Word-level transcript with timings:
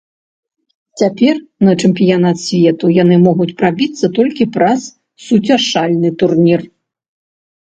Цяпер 1.01 1.35
на 1.67 1.73
чэмпіянат 1.81 2.37
свету 2.45 2.89
яны 3.03 3.15
могуць 3.27 3.55
прабіцца 3.61 4.11
толькі 4.17 4.49
праз 4.57 4.81
суцяшальны 5.27 6.09
турнір. 6.25 6.59